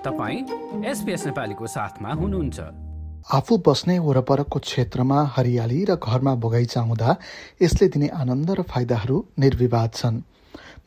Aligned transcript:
तपाईँ 0.00 0.84
एसपिएस 0.90 1.26
नेपालीको 1.26 1.66
साथमा 1.66 2.12
हुनुहुन्छ। 2.14 2.60
आफू 3.36 3.56
बस्ने 3.66 3.98
वरपरको 3.98 4.58
क्षेत्रमा 4.58 5.18
हरियाली 5.36 5.84
र 5.84 5.96
घरमा 5.96 6.34
बगैँचा 6.40 6.80
हुँदा 6.80 7.16
यसले 7.62 7.88
दिने 7.88 8.08
आनन्द 8.08 8.50
र 8.50 8.62
फाइदाहरू 8.64 9.16
निर्विवाद 9.38 9.90
छन्। 9.94 10.22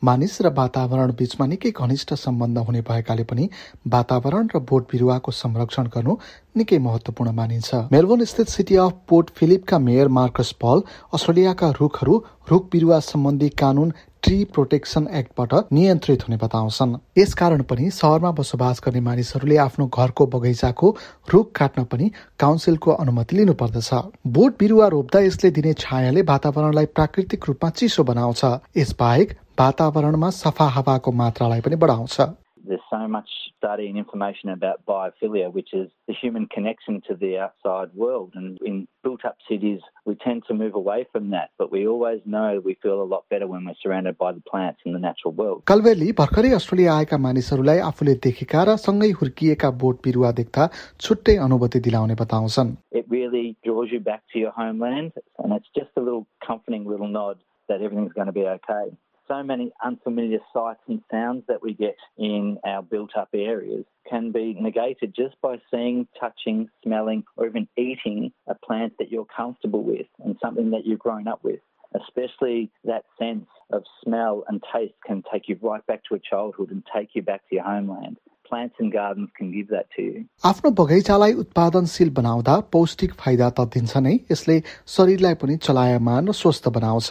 मानिस 0.04 0.40
र 0.42 0.50
वातावरण 0.52 1.12
बीचमा 1.14 1.46
निकै 1.46 1.70
घनिष्ठ 1.70 2.14
सम्बन्ध 2.16 2.58
हुने 2.58 2.80
भएकाले 2.82 3.24
पनि 3.24 3.48
वातावरण 3.86 4.48
र 4.50 4.58
बोट 4.60 4.90
बिरुवाको 4.90 5.32
संरक्षण 5.32 5.86
गर्नु 5.94 6.16
निकै 6.56 6.78
महत्वपूर्ण 6.78 7.30
मानिन्छ। 7.32 7.74
मेलबोर्न 7.94 8.24
स्थित 8.24 8.48
सिटी 8.48 8.76
अफ 8.76 8.98
पोर्ट 9.08 9.30
फिलिपका 9.30 9.78
मेयर 9.78 10.08
मार्कस 10.10 10.50
पल 10.58 10.82
अस्ट्रेलियाका 11.14 11.70
रुखहरू 11.80 12.14
रुख 12.50 12.68
बिरुवा 12.72 12.98
सम्बन्धी 13.04 13.48
कानून 13.54 13.92
ट्री 14.24 14.44
प्रोटेक्सन 14.44 15.06
एक्टबाट 15.14 15.52
नियन्त्रित 15.72 16.22
हुने 16.22 16.36
बताउँछन्। 16.36 16.94
यसकारण 17.18 17.62
पनि 17.62 17.88
सहरमा 17.90 18.30
बसोबास 18.30 18.80
गर्ने 18.84 19.00
मानिसहरूले 19.00 19.56
आफ्नो 19.56 19.86
घरको 19.86 20.26
बगैँचाको 20.26 20.96
रुख 21.32 21.50
काट्न 21.52 21.84
पनि 21.84 22.10
काउन्सिलको 22.40 22.90
अनुमति 22.92 23.36
लिनुपर्दछ। 23.36 23.90
बोट 24.26 24.58
बिरुवा 24.58 24.86
रोप्दा 24.88 25.20
यसले 25.20 25.50
दिने 25.50 25.72
छायाले 25.74 26.22
वातावरणलाई 26.22 26.86
प्राकृतिक 26.86 27.44
रूपमा 27.48 27.70
चिसो 27.70 28.04
बनाउँछ। 28.04 28.44
यसबाहेक 28.76 29.36
वातावरणमा 29.60 30.30
सफा 30.30 30.68
हावाको 30.68 31.12
मात्रालाई 31.12 31.60
पनि 31.60 31.76
बढाउँछ। 31.76 32.20
There's 32.67 32.81
so 32.89 33.07
much 33.07 33.29
study 33.57 33.87
and 33.87 33.97
information 33.97 34.49
about 34.49 34.85
biophilia, 34.85 35.51
which 35.53 35.73
is 35.73 35.89
the 36.07 36.13
human 36.13 36.45
connection 36.47 37.01
to 37.07 37.15
the 37.15 37.37
outside 37.37 37.93
world. 37.95 38.33
And 38.35 38.57
in 38.61 38.87
built 39.03 39.23
up 39.23 39.37
cities, 39.49 39.79
we 40.05 40.15
tend 40.15 40.43
to 40.49 40.53
move 40.53 40.75
away 40.75 41.07
from 41.11 41.29
that. 41.31 41.49
But 41.57 41.71
we 41.71 41.87
always 41.87 42.21
know 42.25 42.61
we 42.63 42.75
feel 42.83 43.01
a 43.01 43.09
lot 43.13 43.23
better 43.29 43.47
when 43.47 43.65
we're 43.65 43.79
surrounded 43.81 44.17
by 44.17 44.33
the 44.33 44.41
plants 44.51 44.81
in 44.85 44.93
the 44.93 44.99
natural 44.99 45.33
world. 45.33 45.63
कलवेली 45.71 46.11
भर्खरै 46.19 46.51
Australia 46.59 46.95
आएका 46.99 47.17
मानिसहरूलाई 47.27 47.79
आफूले 47.89 48.15
देखेका 48.27 48.63
र 48.69 48.77
सँगै 48.87 49.11
हुर्किएका 49.21 49.69
boat 49.83 50.03
बिरुवा 50.03 50.31
देख्दा 50.41 50.69
छुट्टै 51.01 51.35
अनुभूति 51.47 51.79
दिलाउने 51.87 52.15
बताउँछन् 52.23 52.75
It 52.91 53.05
really 53.09 53.55
draws 53.65 53.91
you 53.91 53.99
back 53.99 54.21
to 54.33 54.39
your 54.39 54.51
homeland, 54.51 55.13
and 55.39 55.53
it's 55.53 55.69
just 55.75 55.91
a 55.95 56.01
little 56.01 56.25
comforting 56.45 56.85
little 56.85 57.07
nod 57.07 57.37
that 57.69 57.81
everything's 57.81 58.13
going 58.13 58.27
to 58.27 58.33
be 58.33 58.45
okay. 58.57 58.85
So 59.27 59.43
many 59.43 59.71
unfamiliar 59.85 60.39
sights 60.51 60.81
and 60.87 61.01
sounds 61.11 61.43
that 61.47 61.61
we 61.61 61.75
get 61.75 61.97
in 62.17 62.57
our 62.65 62.81
built 62.81 63.11
up 63.15 63.29
areas 63.33 63.85
can 64.09 64.31
be 64.31 64.57
negated 64.59 65.13
just 65.15 65.35
by 65.39 65.61
seeing, 65.69 66.07
touching, 66.19 66.67
smelling, 66.83 67.23
or 67.37 67.45
even 67.45 67.67
eating 67.77 68.31
a 68.47 68.55
plant 68.55 68.93
that 68.97 69.11
you're 69.11 69.25
comfortable 69.25 69.83
with 69.83 70.07
and 70.25 70.35
something 70.41 70.71
that 70.71 70.87
you've 70.87 71.05
grown 71.07 71.27
up 71.27 71.43
with. 71.43 71.59
Especially 71.93 72.71
that 72.85 73.03
sense 73.19 73.45
of 73.71 73.83
smell 74.03 74.43
and 74.47 74.63
taste 74.73 74.95
can 75.05 75.23
take 75.31 75.47
you 75.47 75.57
right 75.61 75.85
back 75.85 76.01
to 76.09 76.15
a 76.15 76.19
childhood 76.19 76.71
and 76.71 76.83
take 76.95 77.09
you 77.13 77.21
back 77.21 77.41
to 77.49 77.55
your 77.55 77.65
homeland. 77.65 78.17
Plants 78.47 78.75
and 78.79 78.91
gardens 78.91 79.29
can 79.37 79.51
give 79.51 79.67
that 79.69 79.87
to 79.95 80.01
you. 80.01 80.25
आफ्नो 80.49 80.69
बगैँचालाई 80.73 81.33
उत्पादनशील 81.41 82.09
बनाउँदा 82.19 82.53
पौष्टिक 82.73 83.11
फाइदा 83.21 83.49
त 83.57 83.65
दिन्छ 83.73 83.97
नै 84.05 84.13
यसले 84.31 84.55
शरीरलाई 84.93 85.35
पनि 85.41 85.57
चलायमान 85.65 86.27
र 86.29 86.33
स्वस्थ 86.33 86.69
बनाउँछ 86.77 87.09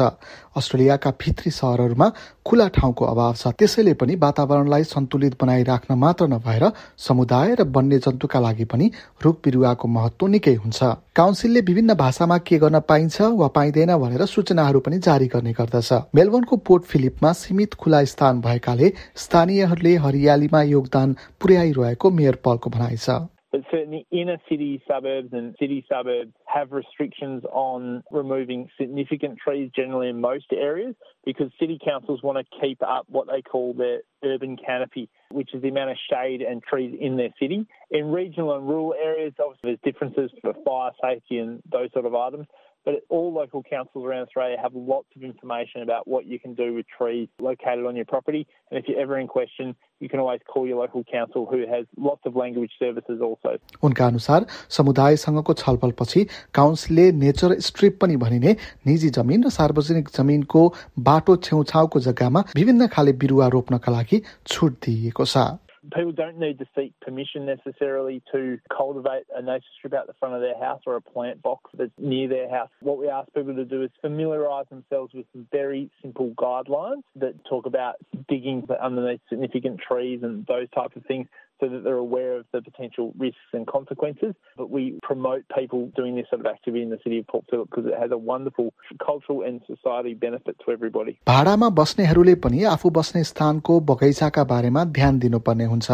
अस्ट्रेलियाका 0.55 1.11
भित्री 1.19 1.51
सहरहरूमा 1.51 2.07
खुला 2.45 2.67
ठाउँको 2.67 3.05
अभाव 3.05 3.33
छ। 3.33 3.47
त्यसैले 3.57 3.93
पनि 3.93 4.15
वातावरणलाई 4.15 4.83
सन्तुलित 4.85 5.33
बनाइराख्न 5.41 5.95
मात्र 5.95 6.27
नभएर 6.27 6.71
समुदाय 6.97 7.55
र 7.55 7.63
वन्य 7.65 7.97
जन्तुका 7.99 8.39
लागि 8.39 8.65
पनि 8.65 8.91
रुख 9.23 9.35
बिरुवाको 9.43 9.87
महत्व 9.87 10.27
निकै 10.27 10.55
हुन्छ। 10.55 10.83
काउन्सिलले 11.15 11.61
विभिन्न 11.61 11.93
भाषामा 11.93 12.37
के 12.39 12.57
गर्न 12.59 12.79
पाइन्छ 12.79 13.21
वा 13.21 13.47
पाइँदैन 13.47 13.95
भनेर 13.97 14.25
सूचनाहरू 14.25 14.79
पनि 14.79 14.99
जारी 14.99 15.27
गर्ने 15.27 15.53
गर्दछ। 15.53 15.91
मेलबोर्नको 16.15 16.57
पोर्ट 16.57 16.83
फिलिपमा 16.83 17.33
सीमित 17.33 17.73
खुला 17.73 18.03
स्थान 18.05 18.41
भएकाले 18.41 18.93
स्थानीयहरूले 19.15 19.95
हरियालीमा 19.97 20.61
योगदान 20.61 21.15
पुर्याइरहेको 21.41 22.09
मेयर 22.11 22.35
पलको 22.45 22.69
भनाइ 22.69 22.97
छ। 22.97 23.09
But 23.53 23.61
certainly 23.69 24.07
inner 24.09 24.37
city 24.49 24.81
suburbs 24.87 25.29
and 25.31 25.55
city 25.59 25.85
suburbs 25.87 26.33
have 26.47 26.71
restrictions 26.71 27.43
on 27.51 28.03
removing 28.09 28.67
significant 28.81 29.37
trees 29.37 29.69
generally 29.75 30.09
in 30.09 30.19
most 30.19 30.47
areas 30.51 30.95
because 31.23 31.51
city 31.59 31.77
councils 31.85 32.23
want 32.23 32.39
to 32.39 32.59
keep 32.59 32.81
up 32.81 33.05
what 33.09 33.27
they 33.27 33.43
call 33.43 33.75
their 33.75 33.99
urban 34.23 34.57
canopy, 34.57 35.07
which 35.29 35.53
is 35.53 35.61
the 35.61 35.67
amount 35.67 35.91
of 35.91 35.97
shade 36.11 36.41
and 36.41 36.63
trees 36.63 36.97
in 36.99 37.15
their 37.15 37.29
city. 37.39 37.67
In 37.91 38.11
regional 38.11 38.55
and 38.55 38.67
rural 38.67 38.95
areas, 38.99 39.33
obviously 39.39 39.77
there's 39.83 39.93
differences 39.93 40.31
for 40.41 40.55
fire 40.65 40.91
safety 40.99 41.37
and 41.37 41.61
those 41.71 41.91
sort 41.93 42.07
of 42.07 42.15
items. 42.15 42.47
But 42.85 42.95
all 43.09 43.31
local 43.33 43.63
councils 43.63 44.05
around 44.05 44.23
Australia 44.23 44.57
have 44.61 44.73
lots 44.75 45.07
of 45.15 45.23
information 45.23 45.81
about 45.81 46.05
what 46.05 46.25
you 46.25 46.37
can 46.37 46.53
do 46.53 46.73
with 46.73 46.85
trees 46.97 47.29
located 47.39 47.85
on 47.85 47.95
your 47.95 48.05
property. 48.05 48.45
And 48.69 48.77
if 48.79 48.89
you're 48.89 48.99
ever 48.99 49.17
in 49.17 49.27
question, 49.27 49.73
you 50.01 50.09
can 50.09 50.19
always 50.19 50.41
call 50.45 50.67
your 50.67 50.79
local 50.79 51.03
council 51.05 51.47
who 51.49 51.59
has 51.73 51.85
lots 51.97 52.23
of 52.25 52.35
language 52.35 52.73
services 52.77 53.21
also. 53.21 53.55
उनका 53.83 54.07
अनुसार 54.07 54.45
समुदायसँगको 54.77 55.53
छलफलपछि 55.63 56.23
काउन्सिलले 56.59 57.11
nature 57.23 57.59
strip 57.69 57.99
पनि 58.01 58.15
भनिने 58.25 58.55
निजी 58.87 59.09
जमिन 59.17 59.43
र 59.43 59.49
सार्वजनिक 59.59 60.09
जमिनको 60.17 60.67
बाटो 61.09 61.35
छेउछाउको 61.47 61.99
जग्गामा 62.07 62.43
विभिन्न 62.55 62.87
खाले 62.95 63.13
बिरुवा 63.23 63.47
रोप्नका 63.55 63.91
लागि 63.91 64.21
छुट 64.47 64.73
दिइएको 64.85 65.25
छ 65.25 65.47
People 65.95 66.11
don't 66.11 66.37
need 66.37 66.59
to 66.59 66.65
seek 66.77 66.93
permission 67.01 67.45
necessarily 67.45 68.21
to 68.31 68.57
cultivate 68.75 69.23
a 69.35 69.41
nature 69.41 69.65
strip 69.77 69.93
out 69.93 70.07
the 70.07 70.13
front 70.13 70.35
of 70.35 70.41
their 70.41 70.57
house 70.57 70.81
or 70.85 70.95
a 70.95 71.01
plant 71.01 71.41
box 71.41 71.71
that's 71.77 71.91
near 71.97 72.29
their 72.29 72.49
house. 72.49 72.69
What 72.79 72.97
we 72.97 73.09
ask 73.09 73.33
people 73.33 73.55
to 73.55 73.65
do 73.65 73.83
is 73.83 73.89
familiarise 74.01 74.65
themselves 74.69 75.13
with 75.13 75.25
some 75.33 75.47
very 75.51 75.89
simple 76.01 76.31
guidelines 76.31 77.03
that 77.15 77.33
talk 77.45 77.65
about 77.65 77.95
digging 78.29 78.65
underneath 78.81 79.21
significant 79.29 79.81
trees 79.85 80.21
and 80.23 80.45
those 80.45 80.69
types 80.73 80.95
of 80.95 81.05
things 81.05 81.27
so 81.62 81.68
that 81.68 81.82
they're 81.84 81.96
aware 81.96 82.36
of 82.38 82.46
the 82.52 82.62
potential 82.62 83.12
risks 83.18 83.50
and 83.52 83.66
consequences. 83.66 84.34
But 84.56 84.70
we 84.70 84.98
promote 85.02 85.42
people 85.56 85.90
doing 85.96 86.14
this 86.16 86.26
sort 86.30 86.40
of 86.40 86.46
activity 86.46 86.82
in 86.82 86.90
the 86.90 86.98
city 87.04 87.18
of 87.18 87.26
Port 87.26 87.44
Phillip 87.50 87.68
because 87.70 87.86
it 87.86 87.98
has 87.98 88.10
a 88.12 88.16
wonderful 88.16 88.72
cultural 89.04 89.42
and 89.42 89.60
society 89.66 90.14
benefit 90.14 90.56
to 90.64 90.72
everybody. 90.72 91.18
भाडामा 91.28 91.68
बस्नेहरूले 91.80 92.34
पनि 92.46 92.62
आफू 92.74 92.90
बस्ने 93.00 93.24
स्थानको 93.32 93.80
बगैँचाका 93.90 94.44
बारेमा 94.54 94.84
ध्यान 94.98 95.18
दिनुपर्ने 95.24 95.64
हुन्छ 95.72 95.90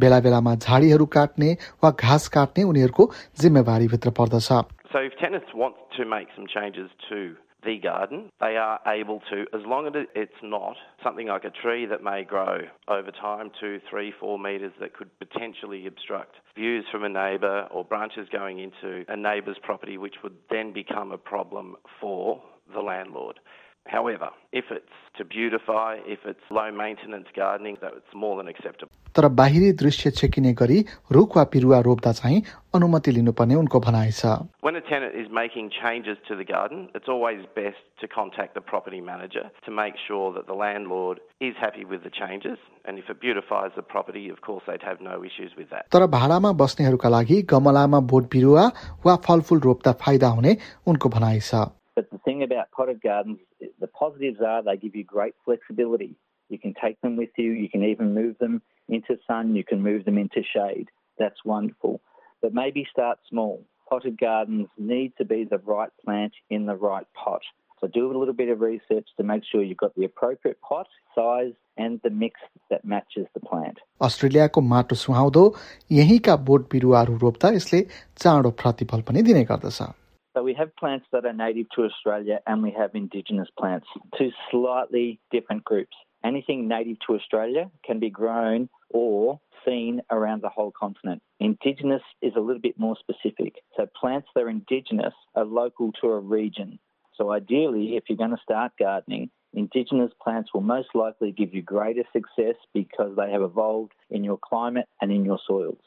बेला 0.00 0.20
बेलामा 0.26 0.54
झाडीहरू 0.54 1.06
काट्ने 1.16 1.50
वा 1.84 1.90
घाँस 1.90 2.28
काट्ने 2.36 2.62
उनीहरूको 2.72 3.10
जिम्मेवारीभित्र 3.40 4.10
पर्दछ 4.20 4.52
So 4.92 5.00
if 5.00 5.16
tenants 5.20 5.52
want 5.54 5.74
to 5.96 6.04
make 6.04 6.28
some 6.36 6.46
changes 6.46 6.90
to 7.08 7.34
the 7.64 7.78
garden, 7.78 8.30
they 8.40 8.56
are 8.56 8.78
able 8.86 9.20
to, 9.30 9.44
as 9.52 9.62
long 9.66 9.86
as 9.86 9.92
it's 10.14 10.40
not 10.42 10.76
something 11.02 11.26
like 11.26 11.44
a 11.44 11.50
tree 11.50 11.84
that 11.86 12.02
may 12.02 12.22
grow 12.22 12.60
over 12.88 13.10
time, 13.10 13.50
two, 13.60 13.80
three, 13.90 14.12
four 14.18 14.38
metres, 14.38 14.72
that 14.80 14.94
could 14.94 15.10
potentially 15.18 15.86
obstruct 15.86 16.36
views 16.54 16.84
from 16.90 17.02
a 17.04 17.08
neighbour 17.08 17.66
or 17.70 17.84
branches 17.84 18.28
going 18.30 18.58
into 18.60 19.04
a 19.08 19.16
neighbour's 19.16 19.58
property, 19.62 19.98
which 19.98 20.16
would 20.22 20.36
then 20.50 20.72
become 20.72 21.12
a 21.12 21.18
problem 21.18 21.76
for 22.00 22.40
the 22.72 22.80
landlord. 22.80 23.40
However, 23.88 24.30
if 24.52 24.64
it's 24.70 24.96
to 25.16 25.24
beautify, 25.24 25.98
if 26.06 26.20
it's 26.24 26.40
low 26.50 26.70
maintenance 26.72 27.28
gardening, 27.34 27.76
that 27.80 27.92
it's 27.96 28.14
more 28.14 28.36
than 28.36 28.48
acceptable. 28.48 28.90
तर 29.16 29.28
बाहिरी 29.32 29.72
दृश्य 29.82 30.10
छेकिने 30.10 30.52
गरी 30.52 30.84
रुख 31.12 31.36
वा 31.36 31.44
बिरुवा 31.52 31.78
रोप्दा 31.86 32.12
चाहिँ 32.12 32.42
अनुमति 32.74 33.10
लिनुपर्ने 33.10 33.54
उनको 33.54 33.80
भनाइ 33.86 34.10
छ 34.18 34.32
When 34.66 34.76
a 34.76 34.82
tenant 34.88 35.14
is 35.22 35.28
making 35.38 35.70
changes 35.76 36.18
to 36.28 36.36
the 36.40 36.44
garden, 36.44 36.88
it's 36.94 37.12
always 37.14 37.44
best 37.58 37.82
to 38.02 38.08
contact 38.08 38.54
the 38.58 38.64
property 38.72 39.00
manager 39.00 39.44
to 39.66 39.70
make 39.70 40.00
sure 40.06 40.32
that 40.36 40.46
the 40.50 40.58
landlord 40.64 41.20
is 41.40 41.54
happy 41.60 41.84
with 41.92 42.02
the 42.08 42.12
changes. 42.18 42.58
And 42.84 42.98
if 42.98 43.08
it 43.14 43.20
beautifies 43.20 43.72
the 43.76 43.86
property, 43.94 44.28
of 44.34 44.40
course, 44.48 44.64
they'd 44.66 44.86
have 44.90 45.00
no 45.00 45.16
issues 45.30 45.56
with 45.56 45.70
that. 45.70 45.90
तर 45.96 46.06
भाडामा 46.18 46.52
बस्नेहरूका 46.64 47.08
लागि 47.16 47.40
गमलामा 47.54 48.00
boat 48.12 48.30
बिरुवा 48.36 48.66
वा 49.06 49.16
फलफूल 49.28 49.60
रोप्दा 49.70 49.92
फाइदा 50.04 50.28
हुने 50.38 50.56
उनको 50.92 51.08
भनाइ 51.16 51.40
छ 51.48 51.66
But 51.96 52.10
the 52.10 52.18
thing 52.28 52.42
about 52.42 52.70
potted 52.76 53.00
gardens, 53.02 53.38
the 53.80 53.86
positives 53.86 54.40
are 54.52 54.62
they 54.62 54.76
give 54.76 54.94
you 54.94 55.04
great 55.04 55.34
flexibility. 55.46 56.14
You 56.50 56.58
can 56.58 56.74
take 56.80 57.00
them 57.00 57.16
with 57.16 57.30
you, 57.36 57.52
you 57.52 57.68
can 57.68 57.84
even 57.84 58.14
move 58.14 58.36
them 58.38 58.60
into 58.88 59.16
sun, 59.26 59.54
you 59.56 59.64
can 59.64 59.82
move 59.82 60.04
them 60.04 60.18
into 60.18 60.42
shade. 60.42 60.90
That's 61.18 61.44
wonderful. 61.44 61.99
But 62.42 62.54
maybe 62.54 62.86
start 62.90 63.18
small. 63.28 63.62
Potted 63.88 64.18
gardens 64.18 64.68
need 64.78 65.12
to 65.18 65.24
be 65.24 65.44
the 65.44 65.58
right 65.58 65.90
plant 66.04 66.32
in 66.50 66.66
the 66.66 66.74
right 66.74 67.06
pot. 67.14 67.42
So 67.80 67.86
do 67.86 68.10
a 68.10 68.16
little 68.18 68.34
bit 68.34 68.48
of 68.48 68.60
research 68.60 69.06
to 69.18 69.22
make 69.22 69.42
sure 69.44 69.62
you've 69.62 69.76
got 69.76 69.94
the 69.94 70.04
appropriate 70.04 70.58
pot, 70.62 70.86
size, 71.14 71.52
and 71.76 72.00
the 72.02 72.10
mix 72.10 72.40
that 72.70 72.84
matches 72.84 73.26
the 73.34 73.40
plant. 73.40 73.78
अस्ट्रेलियाको 74.02 74.60
माटो 74.72 74.96
सुहाउँदो 74.96 75.44
यहीँका 75.92 76.36
boat 76.48 76.70
बिरुवाहरू 76.72 77.16
रोप्दा 77.24 77.48
यसले 77.56 77.80
चाँडो 78.22 78.50
प्रतिफल 78.62 79.00
पनि 79.08 79.22
दिने 79.28 79.44
गर्दछ 79.52 79.92
So 80.36 80.42
we 80.42 80.54
have 80.54 80.74
plants 80.76 81.06
that 81.12 81.24
are 81.24 81.32
native 81.32 81.68
to 81.74 81.84
Australia 81.84 82.40
and 82.46 82.62
we 82.62 82.70
have 82.70 82.94
indigenous 82.94 83.48
plants, 83.58 83.86
two 84.18 84.30
slightly 84.50 85.18
different 85.32 85.64
groups. 85.64 85.96
Anything 86.24 86.68
native 86.68 86.98
to 87.06 87.14
Australia 87.14 87.70
can 87.86 87.98
be 88.00 88.10
grown 88.10 88.68
or 88.93 89.39
seen 89.65 90.01
around 90.11 90.41
the 90.41 90.49
whole 90.49 90.71
continent. 90.71 91.21
Indigenous 91.39 92.01
is 92.21 92.33
a 92.35 92.39
little 92.39 92.61
bit 92.61 92.79
more 92.79 92.95
specific. 92.99 93.55
So 93.77 93.87
plants 93.99 94.29
that 94.35 94.43
are 94.43 94.49
indigenous 94.49 95.13
are 95.35 95.45
local 95.45 95.91
to 96.01 96.07
a 96.07 96.19
region. 96.19 96.79
So 97.15 97.31
ideally, 97.31 97.97
if 97.97 98.05
you're 98.07 98.17
going 98.17 98.31
to 98.31 98.41
start 98.41 98.71
gardening, 98.79 99.29
indigenous 99.53 100.11
plants 100.23 100.51
will 100.53 100.61
most 100.61 100.89
likely 100.95 101.31
give 101.31 101.53
you 101.53 101.61
greater 101.61 102.03
success 102.13 102.55
because 102.73 103.15
they 103.17 103.31
have 103.31 103.41
evolved 103.41 103.93
in 104.09 104.23
your 104.23 104.37
climate 104.37 104.87
and 105.01 105.11
in 105.11 105.25
your 105.25 105.39
soils. 105.47 105.81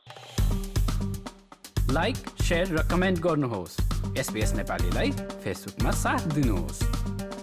Like 1.95 2.17
share 2.43 2.67
र 2.75 2.83
गर्नुहोस् 3.25 3.75
SBS 4.19 4.55
नेपालीलाई 4.57 5.11
फेसबुकमा 5.45 5.91
साथ 6.03 6.27
दिनुहोस् 6.35 7.34